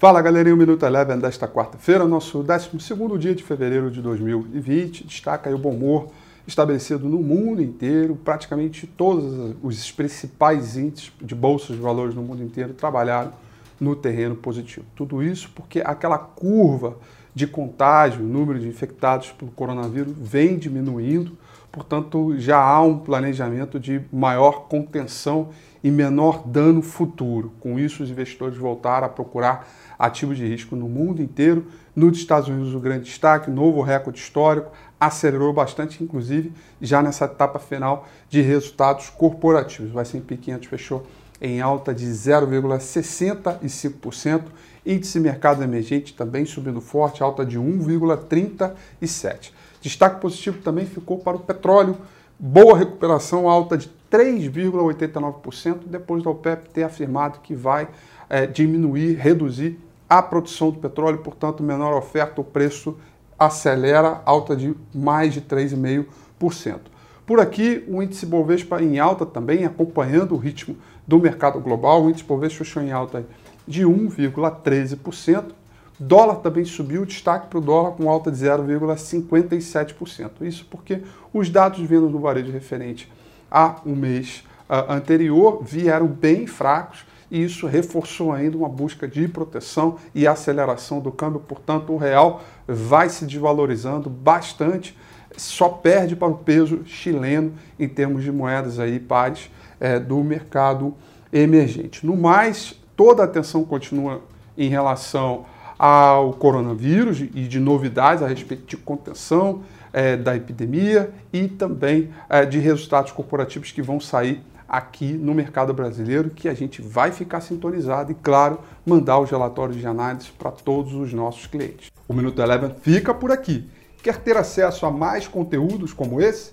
Fala 0.00 0.22
galerinha, 0.22 0.54
o 0.54 0.56
Minuto 0.56 0.86
Eleven 0.86 1.18
desta 1.18 1.46
quarta-feira, 1.46 2.06
nosso 2.06 2.42
12 2.42 2.70
dia 3.18 3.34
de 3.34 3.42
fevereiro 3.42 3.90
de 3.90 4.00
2020. 4.00 5.04
Destaca 5.04 5.54
o 5.54 5.58
bom 5.58 5.74
humor 5.74 6.08
estabelecido 6.46 7.06
no 7.06 7.18
mundo 7.18 7.60
inteiro. 7.60 8.16
Praticamente 8.16 8.86
todos 8.86 9.54
os 9.62 9.92
principais 9.92 10.74
índices 10.74 11.12
de 11.20 11.34
bolsas 11.34 11.76
de 11.76 11.82
valores 11.82 12.14
no 12.14 12.22
mundo 12.22 12.42
inteiro 12.42 12.72
trabalharam 12.72 13.34
no 13.78 13.94
terreno 13.94 14.34
positivo. 14.34 14.86
Tudo 14.96 15.22
isso 15.22 15.50
porque 15.54 15.82
aquela 15.84 16.16
curva 16.16 16.96
de 17.34 17.46
contágio, 17.46 18.22
número 18.22 18.58
de 18.58 18.68
infectados 18.68 19.30
pelo 19.32 19.50
coronavírus 19.50 20.14
vem 20.16 20.58
diminuindo, 20.58 21.36
portanto 21.70 22.34
já 22.38 22.58
há 22.58 22.80
um 22.82 22.98
planejamento 22.98 23.78
de 23.78 24.00
maior 24.12 24.66
contenção 24.68 25.50
e 25.82 25.90
menor 25.90 26.46
dano 26.46 26.82
futuro. 26.82 27.50
Com 27.60 27.78
isso, 27.78 28.02
os 28.02 28.10
investidores 28.10 28.58
voltaram 28.58 29.06
a 29.06 29.10
procurar 29.10 29.66
ativos 29.98 30.36
de 30.36 30.46
risco 30.46 30.76
no 30.76 30.86
mundo 30.88 31.22
inteiro. 31.22 31.64
Nos 31.96 32.18
Estados 32.18 32.48
Unidos, 32.48 32.74
o 32.74 32.80
grande 32.80 33.04
destaque, 33.04 33.50
novo 33.50 33.80
recorde 33.82 34.18
histórico, 34.18 34.70
acelerou 34.98 35.52
bastante, 35.52 36.02
inclusive 36.04 36.52
já 36.80 37.02
nessa 37.02 37.24
etapa 37.24 37.58
final 37.58 38.06
de 38.28 38.40
resultados 38.42 39.10
corporativos. 39.10 39.92
O 39.94 40.00
S&P 40.00 40.36
500 40.36 40.68
fechou 40.68 41.06
em 41.40 41.60
alta 41.60 41.94
de 41.94 42.06
0,65%. 42.06 44.42
Índice 44.84 45.20
mercado 45.20 45.62
emergente 45.62 46.14
também 46.14 46.44
subindo 46.44 46.80
forte, 46.80 47.22
alta 47.22 47.44
de 47.44 47.58
1,37%. 47.58 49.50
Destaque 49.80 50.20
positivo 50.20 50.58
também 50.62 50.86
ficou 50.86 51.18
para 51.18 51.36
o 51.36 51.40
petróleo, 51.40 51.96
boa 52.38 52.76
recuperação, 52.76 53.48
alta 53.48 53.76
de 53.76 53.90
3,89%, 54.10 55.80
depois 55.86 56.22
da 56.22 56.30
OPEP 56.30 56.70
ter 56.70 56.82
afirmado 56.82 57.40
que 57.40 57.54
vai 57.54 57.88
é, 58.28 58.46
diminuir, 58.46 59.14
reduzir 59.14 59.78
a 60.08 60.22
produção 60.22 60.70
do 60.70 60.78
petróleo, 60.80 61.18
portanto, 61.18 61.62
menor 61.62 61.96
oferta, 61.96 62.40
o 62.40 62.44
preço 62.44 62.96
acelera, 63.38 64.20
alta 64.26 64.56
de 64.56 64.74
mais 64.92 65.32
de 65.32 65.40
3,5%. 65.40 66.80
Por 67.24 67.38
aqui, 67.38 67.84
o 67.86 68.02
índice 68.02 68.26
Bovespa 68.26 68.82
em 68.82 68.98
alta 68.98 69.24
também, 69.24 69.64
acompanhando 69.64 70.34
o 70.34 70.36
ritmo 70.36 70.76
do 71.06 71.18
mercado 71.18 71.60
global. 71.60 72.04
O 72.04 72.10
índice 72.10 72.24
Bovespa 72.24 72.64
fechou 72.64 72.82
em 72.82 72.90
alta 72.90 73.24
de 73.66 73.82
1,13%. 73.84 75.52
Dólar 75.98 76.36
também 76.36 76.64
subiu, 76.64 77.04
destaque 77.04 77.48
para 77.48 77.58
o 77.58 77.62
dólar 77.62 77.92
com 77.92 78.08
alta 78.08 78.30
de 78.30 78.38
0,57%. 78.38 80.30
Isso 80.42 80.66
porque 80.70 81.02
os 81.32 81.50
dados 81.50 81.78
de 81.78 81.86
vendas 81.86 82.10
varejo 82.12 82.50
referente 82.50 83.10
a 83.50 83.76
um 83.84 83.94
mês 83.94 84.44
uh, 84.68 84.90
anterior 84.92 85.62
vieram 85.62 86.06
bem 86.06 86.46
fracos 86.46 87.04
e 87.30 87.42
isso 87.44 87.66
reforçou 87.66 88.32
ainda 88.32 88.56
uma 88.56 88.68
busca 88.68 89.06
de 89.06 89.28
proteção 89.28 89.98
e 90.14 90.26
aceleração 90.26 91.00
do 91.00 91.12
câmbio. 91.12 91.40
Portanto, 91.40 91.92
o 91.92 91.96
real 91.96 92.42
vai 92.66 93.08
se 93.08 93.26
desvalorizando 93.26 94.08
bastante 94.08 94.96
só 95.36 95.68
perde 95.68 96.16
para 96.16 96.28
o 96.28 96.38
peso 96.38 96.84
chileno 96.84 97.52
em 97.78 97.88
termos 97.88 98.22
de 98.22 98.32
moedas 98.32 98.78
aí 98.78 98.98
pares 98.98 99.50
é, 99.78 99.98
do 99.98 100.22
mercado 100.22 100.94
emergente. 101.32 102.04
No 102.04 102.16
mais, 102.16 102.74
toda 103.00 103.22
a 103.22 103.24
atenção 103.24 103.64
continua 103.64 104.20
em 104.58 104.68
relação 104.68 105.46
ao 105.78 106.34
coronavírus 106.34 107.22
e 107.22 107.48
de 107.48 107.58
novidades 107.58 108.22
a 108.22 108.26
respeito 108.26 108.66
de 108.66 108.76
contenção 108.76 109.62
é, 109.90 110.18
da 110.18 110.36
epidemia 110.36 111.10
e 111.32 111.48
também 111.48 112.10
é, 112.28 112.44
de 112.44 112.58
resultados 112.58 113.10
corporativos 113.10 113.72
que 113.72 113.80
vão 113.80 113.98
sair 113.98 114.42
aqui 114.68 115.14
no 115.14 115.32
mercado 115.32 115.72
brasileiro, 115.72 116.28
que 116.28 116.46
a 116.46 116.52
gente 116.52 116.82
vai 116.82 117.10
ficar 117.10 117.40
sintonizado 117.40 118.12
e, 118.12 118.14
claro, 118.14 118.58
mandar 118.84 119.18
os 119.18 119.30
relatórios 119.30 119.78
de 119.78 119.86
análise 119.86 120.30
para 120.38 120.50
todos 120.50 120.92
os 120.92 121.10
nossos 121.14 121.46
clientes. 121.46 121.90
O 122.06 122.12
Minuto 122.12 122.42
Eleven 122.42 122.74
fica 122.82 123.14
por 123.14 123.32
aqui. 123.32 123.66
Quer 124.02 124.18
ter 124.18 124.36
acesso 124.36 124.84
a 124.84 124.90
mais 124.90 125.26
conteúdos 125.26 125.94
como 125.94 126.20
esse? 126.20 126.52